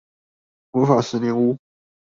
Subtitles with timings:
[0.71, 1.55] 魔法十年屋